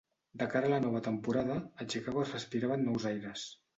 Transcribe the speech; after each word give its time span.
De 0.43 0.45
cara 0.53 0.69
a 0.69 0.73
la 0.73 0.79
nova 0.85 1.01
temporada, 1.07 1.57
a 1.85 1.89
Chicago 1.95 2.25
es 2.25 2.35
respiraven 2.37 2.87
nous 2.89 3.07
aires. 3.13 3.45